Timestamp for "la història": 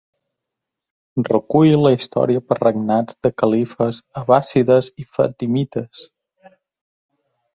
1.81-2.41